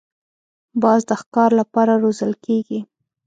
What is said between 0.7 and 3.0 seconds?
باز د ښکار له پاره روزل کېږي